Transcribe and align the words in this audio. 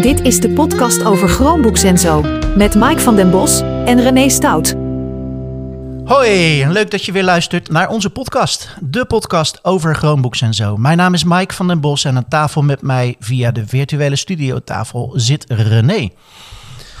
Dit 0.00 0.20
is 0.20 0.40
de 0.40 0.48
podcast 0.50 1.04
over 1.04 1.28
Chromebooks 1.28 1.82
en 1.82 1.98
zo. 1.98 2.24
Met 2.56 2.74
Mike 2.74 3.00
van 3.00 3.16
den 3.16 3.30
Bos 3.30 3.60
en 3.60 4.00
René 4.00 4.28
Stout. 4.28 4.74
Hoi, 6.04 6.66
leuk 6.66 6.90
dat 6.90 7.04
je 7.04 7.12
weer 7.12 7.24
luistert 7.24 7.70
naar 7.70 7.88
onze 7.88 8.10
podcast. 8.10 8.76
De 8.80 9.04
podcast 9.04 9.64
over 9.64 9.94
Chromebooks 9.94 10.40
en 10.40 10.54
zo. 10.54 10.76
Mijn 10.76 10.96
naam 10.96 11.14
is 11.14 11.24
Mike 11.24 11.54
van 11.54 11.66
den 11.68 11.80
Bos 11.80 12.04
en 12.04 12.16
aan 12.16 12.28
tafel 12.28 12.62
met 12.62 12.82
mij 12.82 13.16
via 13.20 13.50
de 13.50 13.66
virtuele 13.66 14.16
studiotafel 14.16 15.12
zit 15.14 15.44
René. 15.48 16.08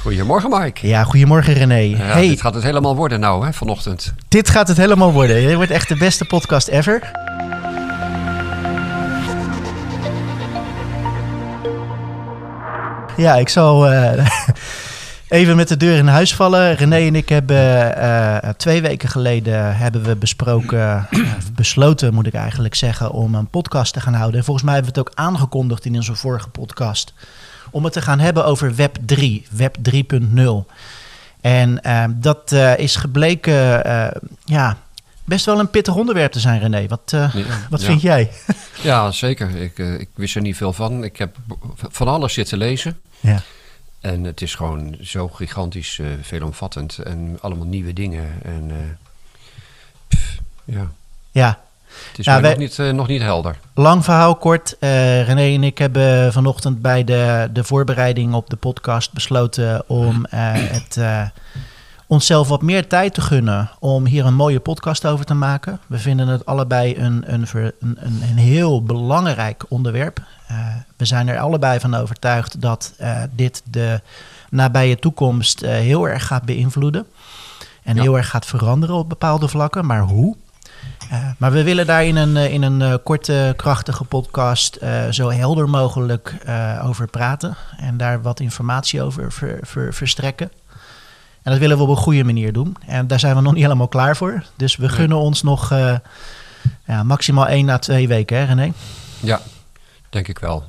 Goedemorgen, 0.00 0.50
Mike. 0.50 0.86
Ja, 0.86 1.04
goedemorgen 1.04 1.52
René. 1.54 1.74
Ja, 1.74 1.96
hey, 1.96 2.28
Dit 2.28 2.40
gaat 2.40 2.54
het 2.54 2.62
helemaal 2.62 2.96
worden 2.96 3.20
nou, 3.20 3.44
hè, 3.46 3.52
vanochtend. 3.52 4.14
dit 4.28 4.48
gaat 4.48 4.68
het 4.68 4.76
helemaal 4.76 5.12
worden. 5.12 5.46
Dit 5.46 5.54
wordt 5.54 5.70
echt 5.70 5.88
de 5.88 5.96
beste 5.96 6.24
podcast 6.24 6.68
ever. 6.68 7.10
Ja, 13.18 13.34
ik 13.36 13.48
zal 13.48 13.86
eh, 13.86 14.26
even 15.28 15.56
met 15.56 15.68
de 15.68 15.76
deur 15.76 15.96
in 15.96 16.06
huis 16.06 16.34
vallen. 16.34 16.74
René 16.74 16.96
en 16.96 17.14
ik 17.14 17.28
hebben 17.28 17.96
eh, 17.96 18.48
twee 18.56 18.82
weken 18.82 19.08
geleden 19.08 19.76
hebben 19.76 20.02
we 20.02 20.16
besproken, 20.16 21.08
besloten 21.54 22.14
moet 22.14 22.26
ik 22.26 22.34
eigenlijk 22.34 22.74
zeggen, 22.74 23.10
om 23.10 23.34
een 23.34 23.46
podcast 23.46 23.92
te 23.92 24.00
gaan 24.00 24.14
houden. 24.14 24.38
En 24.38 24.44
volgens 24.44 24.64
mij 24.64 24.74
hebben 24.74 24.92
we 24.94 25.00
het 25.00 25.08
ook 25.08 25.16
aangekondigd 25.16 25.84
in 25.84 25.94
onze 25.94 26.14
vorige 26.14 26.48
podcast. 26.48 27.14
Om 27.70 27.84
het 27.84 27.92
te 27.92 28.02
gaan 28.02 28.18
hebben 28.18 28.44
over 28.44 28.74
Web 28.74 28.96
3, 29.06 29.46
Web 29.50 29.76
3.0. 29.90 30.72
En 31.40 31.82
eh, 31.82 32.04
dat 32.14 32.52
eh, 32.52 32.78
is 32.78 32.96
gebleken, 32.96 33.82
ja, 34.44 34.76
best 35.24 35.46
wel 35.46 35.58
een 35.58 35.70
pittig 35.70 35.94
onderwerp 35.94 36.32
te 36.32 36.40
zijn, 36.40 36.60
René. 36.60 36.86
Wat, 36.86 37.02
Ja, 37.10 37.30
wat 37.70 37.80
ja. 37.80 37.86
vind 37.86 38.00
jij? 38.00 38.30
Ja, 38.82 39.10
zeker. 39.10 39.56
Ik, 39.56 39.78
ik 39.78 40.08
wist 40.14 40.36
er 40.36 40.42
niet 40.42 40.56
veel 40.56 40.72
van. 40.72 41.04
Ik 41.04 41.16
heb 41.16 41.36
van 41.88 42.08
alles 42.08 42.32
zitten 42.32 42.58
lezen. 42.58 42.98
Ja. 43.20 43.40
En 44.00 44.24
het 44.24 44.42
is 44.42 44.54
gewoon 44.54 44.96
zo 45.02 45.28
gigantisch 45.28 45.98
eh, 45.98 46.06
veelomvattend. 46.22 46.98
En 46.98 47.38
allemaal 47.40 47.66
nieuwe 47.66 47.92
dingen. 47.92 48.28
En 48.42 48.70
eh, 48.70 48.76
pff, 50.08 50.38
ja, 50.64 50.86
Ja, 51.30 51.58
het 52.08 52.18
is 52.18 52.26
wij- 52.26 52.40
nog, 52.40 52.56
niet, 52.56 52.78
eh, 52.78 52.90
nog 52.90 53.08
niet 53.08 53.20
helder. 53.22 53.58
lang 53.74 54.04
verhaal 54.04 54.36
kort. 54.36 54.76
René 54.80 55.54
en 55.54 55.62
ik 55.64 55.78
hebben 55.78 56.32
vanochtend 56.32 56.82
bij 56.82 57.04
de, 57.04 57.48
de 57.52 57.64
voorbereiding 57.64 58.34
op 58.34 58.50
de 58.50 58.56
podcast 58.56 59.12
besloten 59.12 59.88
om 59.88 60.26
het, 60.30 60.98
onszelf 62.06 62.48
wat 62.48 62.62
meer 62.62 62.86
tijd 62.86 63.14
te 63.14 63.20
gunnen 63.20 63.70
om 63.78 64.06
hier 64.06 64.26
een 64.26 64.34
mooie 64.34 64.60
podcast 64.60 65.06
over 65.06 65.24
te 65.24 65.34
maken. 65.34 65.80
We 65.86 65.98
vinden 65.98 66.28
het 66.28 66.46
allebei 66.46 66.96
een, 66.96 67.32
een, 67.32 67.46
een 68.00 68.38
heel 68.38 68.82
belangrijk 68.82 69.64
onderwerp. 69.68 70.20
Eh, 70.58 70.74
we 70.96 71.04
zijn 71.04 71.28
er 71.28 71.38
allebei 71.38 71.80
van 71.80 71.94
overtuigd 71.94 72.60
dat 72.60 72.92
eh, 72.98 73.22
dit 73.34 73.62
de 73.70 74.00
nabije 74.50 74.98
toekomst 74.98 75.62
eh, 75.62 75.70
heel 75.70 76.08
erg 76.08 76.26
gaat 76.26 76.44
beïnvloeden. 76.44 77.06
En 77.82 77.94
Ja. 77.96 78.02
heel 78.02 78.16
erg 78.16 78.28
gaat 78.28 78.46
veranderen 78.46 78.96
op 78.96 79.08
bepaalde 79.08 79.48
vlakken. 79.48 79.86
Maar 79.86 80.00
hoe? 80.02 80.36
Maar 81.38 81.52
we 81.52 81.62
willen 81.62 81.86
daar 81.86 82.04
in 82.04 82.16
een, 82.16 82.36
in 82.36 82.62
een 82.62 83.02
korte, 83.02 83.54
krachtige 83.56 84.04
podcast 84.04 84.78
zo 85.10 85.30
helder 85.30 85.68
mogelijk 85.68 86.34
over 86.84 87.06
praten. 87.06 87.56
En 87.78 87.96
daar 87.96 88.22
wat 88.22 88.40
informatie 88.40 89.02
over 89.02 89.32
ver- 89.32 89.58
ver- 89.62 89.94
verstrekken. 89.94 90.50
En 91.42 91.50
dat 91.52 91.58
willen 91.58 91.76
we 91.76 91.82
op 91.82 91.88
een 91.88 91.96
goede 91.96 92.24
manier 92.24 92.52
doen. 92.52 92.76
En 92.86 93.06
daar 93.06 93.18
zijn 93.20 93.34
we 93.36 93.40
nog 93.42 93.52
niet 93.52 93.62
helemaal 93.62 93.88
klaar 93.88 94.16
voor. 94.16 94.42
Dus 94.56 94.76
we 94.76 94.86
Nee. 94.86 94.94
gunnen 94.96 95.18
ons 95.18 95.42
nog 95.42 95.72
ja, 96.86 97.02
maximaal 97.02 97.46
één 97.48 97.68
à 97.68 97.78
twee 97.78 98.08
weken, 98.08 98.38
hè 98.38 98.44
René? 98.44 98.72
Ja, 99.20 99.40
denk 100.10 100.28
ik 100.28 100.38
wel. 100.38 100.64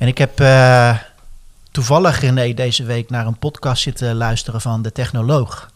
En 0.00 0.08
ik 0.08 0.18
heb 0.18 0.40
eh, 0.40 0.96
toevallig 1.70 2.20
René 2.20 2.54
deze 2.54 2.84
week 2.84 3.10
naar 3.10 3.26
een 3.26 3.38
podcast 3.38 3.82
zitten 3.82 4.14
luisteren 4.14 4.60
van 4.60 4.82
de 4.82 4.92
Technoloog. 4.92 5.70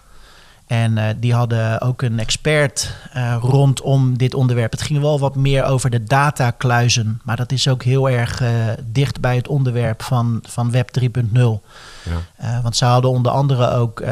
En 0.67 0.99
eh, 0.99 1.15
die 1.17 1.35
hadden 1.35 1.81
ook 1.81 2.03
een 2.03 2.19
expert 2.19 2.97
eh, 3.13 3.37
rondom 3.41 4.19
dit 4.19 4.35
onderwerp. 4.35 4.71
Het 4.71 4.83
ging 4.83 5.01
wel 5.01 5.19
wat 5.19 5.35
meer 5.35 5.65
over 5.65 5.91
de 5.91 6.05
datakluizen. 6.05 7.21
Maar 7.25 7.37
dat 7.37 7.53
is 7.53 7.69
ook 7.69 7.83
heel 7.83 8.11
erg 8.11 8.43
dicht 8.85 9.21
bij 9.21 9.37
het 9.37 9.49
onderwerp 9.49 10.03
van, 10.03 10.41
van 10.49 10.71
Web 10.71 10.91
3.0. 11.01 11.09
Ja. 11.33 12.61
Want 12.63 12.77
ze 12.77 12.85
hadden 12.85 13.11
onder 13.11 13.33
andere 13.33 13.71
ook 13.71 14.03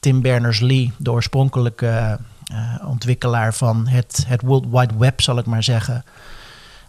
Tim 0.00 0.22
Berners-Lee, 0.22 0.92
de 0.96 1.12
oorspronkelijke 1.12 2.18
ontwikkelaar 2.86 3.54
van 3.54 3.86
het, 3.86 4.24
het 4.26 4.42
World 4.42 4.66
Wide 4.70 4.94
Web, 4.98 5.20
zal 5.20 5.38
ik 5.38 5.46
maar 5.46 5.62
zeggen. 5.62 6.04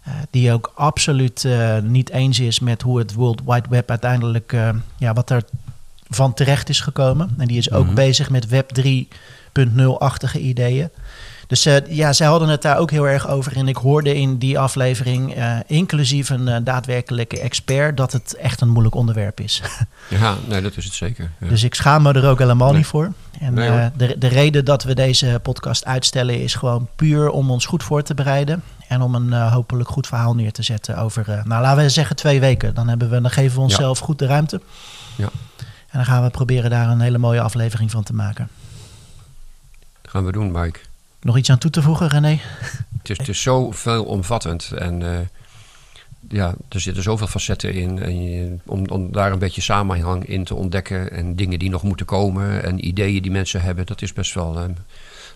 Eh, 0.04 0.12
die 0.30 0.52
ook 0.52 0.72
absoluut 0.74 1.44
eh, 1.44 1.78
niet 1.78 2.10
eens 2.10 2.40
is 2.40 2.60
met 2.60 2.82
hoe 2.82 2.98
het 2.98 3.14
World 3.14 3.42
Wide 3.46 3.68
Web 3.68 3.90
uiteindelijk, 3.90 4.52
eh, 4.52 4.68
ja, 4.96 5.12
wat 5.12 5.30
er 5.30 5.42
van 6.08 6.34
terecht 6.34 6.68
is 6.68 6.80
gekomen. 6.80 7.34
En 7.38 7.46
die 7.46 7.58
is 7.58 7.70
ook 7.70 7.84
Mhm. 7.86 7.94
bezig 7.94 8.30
met 8.30 8.46
Web 8.48 8.74
3.0-achtige 9.58 10.38
ideeën. 10.38 10.90
Dus 11.46 11.66
eh, 11.66 11.76
ja, 11.88 12.12
zij 12.12 12.26
hadden 12.26 12.48
het 12.48 12.62
daar 12.62 12.78
ook 12.78 12.90
heel 12.90 13.08
erg 13.08 13.28
over. 13.28 13.56
En 13.56 13.68
ik 13.68 13.76
hoorde 13.76 14.14
in 14.14 14.38
die 14.38 14.58
aflevering, 14.58 15.34
eh, 15.34 15.56
inclusief 15.66 16.30
een 16.30 16.48
eh, 16.48 16.56
daadwerkelijke 16.64 17.40
expert, 17.40 17.96
dat 17.96 18.12
het 18.12 18.34
echt 18.34 18.60
een 18.60 18.68
moeilijk 18.68 18.94
onderwerp 18.94 19.40
is. 19.40 19.62
ja, 20.08 20.36
nee, 20.48 20.62
dat 20.62 20.76
is 20.76 20.84
het 20.84 20.94
zeker. 20.94 21.30
Dus 21.38 21.62
ik 21.62 21.74
schaam 21.74 22.02
me 22.02 22.12
er 22.12 22.28
ook 22.28 22.38
helemaal 22.38 22.72
niet 22.72 22.86
voor. 22.86 23.12
En 23.40 23.58
eh, 23.58 23.86
de, 23.96 24.18
de 24.18 24.26
reden 24.26 24.64
dat 24.64 24.82
we 24.82 24.94
deze 24.94 25.40
podcast 25.42 25.84
uitstellen 25.84 26.42
is 26.42 26.54
gewoon 26.54 26.88
puur 26.96 27.30
om 27.30 27.50
ons 27.50 27.66
goed 27.66 27.82
voor 27.82 28.02
te 28.02 28.14
bereiden. 28.14 28.62
En 28.88 29.02
om 29.02 29.14
een 29.14 29.32
eh, 29.32 29.52
hopelijk 29.52 29.88
goed 29.88 30.06
verhaal 30.06 30.34
neer 30.34 30.52
te 30.52 30.62
zetten 30.62 30.96
over, 30.96 31.30
eh, 31.30 31.44
nou 31.44 31.62
laten 31.62 31.82
we 31.82 31.88
zeggen 31.88 32.16
twee 32.16 32.40
weken. 32.40 32.74
Dan, 32.74 32.88
hebben 32.88 33.10
we, 33.10 33.20
dan 33.20 33.30
geven 33.30 33.56
we 33.56 33.62
onszelf 33.62 33.98
goed 33.98 34.18
de 34.18 34.26
ruimte. 34.26 34.60
Ja. 35.16 35.28
En 35.58 35.98
dan 35.98 36.04
gaan 36.04 36.22
we 36.22 36.30
proberen 36.30 36.70
daar 36.70 36.88
een 36.88 37.00
hele 37.00 37.18
mooie 37.18 37.40
aflevering 37.40 37.90
van 37.90 38.02
te 38.02 38.14
maken. 38.14 38.48
Gaan 40.08 40.24
we 40.24 40.32
doen, 40.32 40.50
Mike. 40.52 40.78
Nog 41.20 41.36
iets 41.36 41.50
aan 41.50 41.58
toe 41.58 41.70
te 41.70 41.82
voegen, 41.82 42.08
René? 42.08 42.38
Het 42.98 43.10
is, 43.10 43.18
het 43.18 43.28
is 43.28 43.42
zo 43.42 43.70
veelomvattend 43.70 44.70
en 44.72 45.02
eh, 45.02 45.18
ja, 46.28 46.54
er 46.68 46.80
zitten 46.80 47.02
zoveel 47.02 47.26
facetten 47.26 47.72
in. 47.74 48.02
En 48.02 48.22
je, 48.30 48.56
om, 48.64 48.86
om 48.88 49.12
daar 49.12 49.32
een 49.32 49.38
beetje 49.38 49.60
samenhang 49.60 50.24
in 50.26 50.44
te 50.44 50.54
ontdekken 50.54 51.10
en 51.12 51.36
dingen 51.36 51.58
die 51.58 51.70
nog 51.70 51.82
moeten 51.82 52.06
komen 52.06 52.62
en 52.62 52.86
ideeën 52.86 53.22
die 53.22 53.30
mensen 53.30 53.60
hebben, 53.62 53.86
dat 53.86 54.02
is 54.02 54.12
best 54.12 54.34
wel 54.34 54.58
eh, 54.58 54.64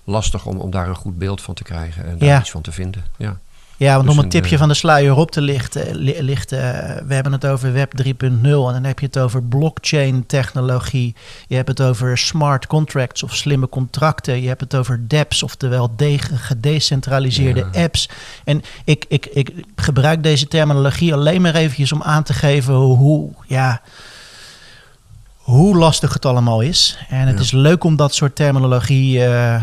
lastig 0.04 0.46
om, 0.46 0.56
om 0.56 0.70
daar 0.70 0.88
een 0.88 0.94
goed 0.94 1.18
beeld 1.18 1.40
van 1.42 1.54
te 1.54 1.62
krijgen 1.62 2.04
en 2.06 2.18
daar 2.18 2.28
Ja. 2.28 2.40
iets 2.40 2.50
van 2.50 2.62
te 2.62 2.72
vinden. 2.72 3.04
Ja, 3.16 3.38
Ja, 3.82 3.92
want 3.94 4.02
Dus 4.04 4.12
om 4.12 4.18
een 4.18 4.24
een, 4.24 4.30
tipje 4.30 4.52
eh, 4.52 4.58
van 4.58 4.68
de 4.68 4.74
sluier 4.74 5.16
op 5.16 5.30
te 5.30 5.40
lichten, 5.40 5.96
li- 5.96 6.22
lichten 6.22 6.58
eh, 6.98 7.02
we 7.06 7.14
hebben 7.14 7.32
het 7.32 7.46
over 7.46 7.72
Web 7.72 7.92
3.0 8.02 8.08
en 8.22 8.40
dan 8.42 8.84
heb 8.84 8.98
je 8.98 9.06
het 9.06 9.18
over 9.18 9.42
blockchain 9.42 10.26
technologie. 10.26 11.14
Je 11.46 11.54
hebt 11.56 11.68
het 11.68 11.80
over 11.80 12.18
smart 12.18 12.66
contracts 12.66 13.22
of 13.22 13.36
slimme 13.36 13.68
contracten. 13.68 14.40
Je 14.42 14.48
hebt 14.48 14.60
het 14.60 14.74
over 14.74 15.08
dApps, 15.08 15.42
oftewel 15.42 15.90
de- 15.96 16.18
gedecentraliseerde 16.18 17.66
Ja. 17.72 17.82
apps. 17.82 18.08
En 18.44 18.62
ik, 18.84 19.04
ik, 19.08 19.26
ik 19.26 19.52
gebruik 19.76 20.22
deze 20.22 20.48
terminologie 20.48 21.14
alleen 21.14 21.42
maar 21.42 21.54
eventjes 21.54 21.92
om 21.92 22.02
aan 22.02 22.22
te 22.22 22.32
geven 22.32 22.74
hoe, 22.74 23.30
ja, 23.46 23.80
hoe 25.36 25.76
lastig 25.76 26.12
het 26.12 26.24
allemaal 26.26 26.60
is. 26.60 26.98
En 27.08 27.26
het 27.26 27.36
Ja. 27.36 27.42
is 27.42 27.50
leuk 27.50 27.84
om 27.84 27.96
dat 27.96 28.14
soort 28.14 28.36
terminologie 28.36 29.24
eh, 29.24 29.62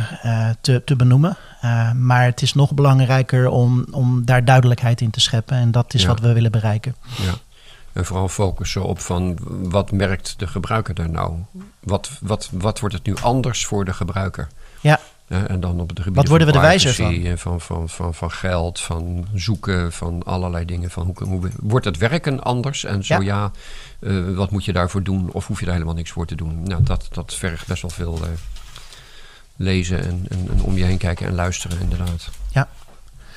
te, 0.62 0.82
te 0.86 0.96
benoemen. 0.96 1.38
Eh, 1.62 1.92
maar 1.92 2.26
het 2.26 2.42
is 2.42 2.54
nog 2.54 2.74
belangrijker 2.74 3.50
om, 3.50 3.86
om 3.92 4.26
daar 4.26 4.46
duidelijkheid 4.46 5.02
in 5.02 5.10
te 5.10 5.20
scheppen. 5.20 5.58
En 5.58 5.72
dat 5.72 5.94
is 5.94 6.02
Ja. 6.02 6.08
wat 6.08 6.20
we 6.20 6.34
willen 6.34 6.52
bereiken. 6.52 6.96
ja. 7.18 7.34
En 7.94 8.06
vooral 8.06 8.28
focussen 8.28 8.84
op 8.84 9.00
van 9.00 9.38
wat 9.70 9.92
merkt 9.92 10.40
de 10.40 10.48
gebruiker 10.48 10.94
daar 10.94 11.10
nou? 11.10 11.34
Wat, 11.80 12.10
wat, 12.22 12.50
wat 12.52 12.80
wordt 12.80 12.96
het 12.96 13.06
nu 13.06 13.16
anders 13.22 13.66
voor 13.66 13.86
de 13.86 13.94
gebruiker? 13.94 14.48
Ja. 14.82 15.00
En 15.28 15.60
dan 15.60 15.80
op 15.80 15.90
het 15.90 16.00
gebied 16.00 16.16
Wat 16.16 16.28
worden 16.28 16.48
we 16.48 16.54
er 16.54 16.62
wijzer 16.62 16.94
van? 16.94 17.38
van? 17.38 17.62
Van, 17.62 17.90
van, 17.90 18.14
van, 18.14 18.32
geld, 18.32 18.80
van 18.80 19.28
zoeken, 19.34 19.92
van 19.92 20.24
allerlei 20.24 20.66
dingen. 20.66 20.90
Van 20.92 21.04
hoe, 21.06 21.28
hoe, 21.28 21.50
wordt 21.60 21.86
het 21.86 21.98
werken 21.98 22.44
anders? 22.44 22.84
En 22.84 23.04
zo 23.06 23.14
Ja. 23.14 23.22
ja, 23.22 23.52
eh, 24.10 24.36
wat 24.36 24.52
moet 24.52 24.66
je 24.66 24.74
daarvoor 24.74 25.04
doen? 25.04 25.30
Of 25.32 25.48
hoef 25.48 25.60
je 25.60 25.66
daar 25.66 25.74
helemaal 25.74 25.96
niks 25.96 26.12
voor 26.12 26.26
te 26.26 26.36
doen? 26.36 26.64
Nou, 26.64 26.84
dat, 26.84 27.08
dat 27.12 27.34
vergt 27.34 27.68
best 27.68 27.82
wel 27.82 27.92
veel 27.92 28.20
eh, 28.24 28.30
lezen 29.60 30.00
en, 30.04 30.26
en, 30.30 30.48
en 30.52 30.62
om 30.62 30.78
je 30.78 30.84
heen 30.84 30.98
kijken 30.98 31.28
en 31.28 31.36
luisteren 31.36 31.80
inderdaad. 31.82 32.30
Ja. 32.52 32.68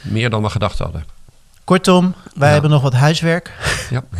Meer 0.01 0.31
dan 0.31 0.43
we 0.43 0.51
gedacht 0.51 0.79
hadden. 0.79 1.05
Kortom, 1.65 2.15
wij 2.35 2.47
Ja. 2.47 2.53
hebben 2.53 2.71
nog 2.71 2.83
wat 2.83 2.93
huiswerk. 2.93 3.51
Ja. 3.91 4.03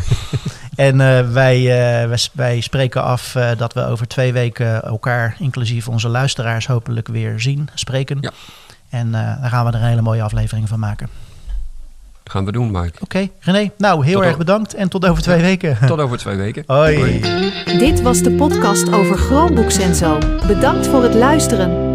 En 0.75 1.01
eh, 1.01 1.31
wij, 1.31 1.57
eh, 1.57 2.07
wij, 2.07 2.19
wij 2.33 2.61
spreken 2.61 3.03
af 3.03 3.35
eh, 3.35 3.49
dat 3.57 3.73
we 3.73 3.85
over 3.85 4.07
twee 4.07 4.33
weken 4.33 4.83
elkaar, 4.83 5.35
inclusief 5.39 5.87
onze 5.87 6.07
luisteraars, 6.07 6.67
hopelijk 6.67 7.07
weer 7.07 7.39
zien, 7.39 7.69
spreken. 7.73 8.17
Ja. 8.21 8.31
En 8.89 9.15
eh 9.15 9.41
daar 9.41 9.49
gaan 9.49 9.65
we 9.65 9.71
er 9.71 9.81
een 9.81 9.87
hele 9.87 10.01
mooie 10.01 10.21
aflevering 10.21 10.67
van 10.69 10.79
maken. 10.79 11.09
Dat 12.23 12.33
gaan 12.33 12.45
we 12.45 12.51
doen, 12.51 12.71
Mike. 12.71 12.99
Oké, 13.01 13.29
René, 13.39 13.71
nou 13.77 14.05
heel 14.05 14.13
Tot 14.13 14.23
erg 14.23 14.37
bedankt 14.37 14.73
en 14.73 14.89
tot 14.89 15.05
over 15.05 15.23
twee 15.23 15.41
weken. 15.41 15.77
Tot 15.87 15.99
over 15.99 16.17
twee 16.17 16.35
weken. 16.35 16.63
Hoi. 16.67 17.19
Dit 17.65 18.01
was 18.01 18.21
de 18.21 18.31
podcast 18.31 18.93
over 18.93 19.17
Chromebooks 19.17 19.77
en 19.77 19.95
zo. 19.95 20.17
Bedankt 20.47 20.87
voor 20.87 21.03
het 21.03 21.13
luisteren 21.13 21.82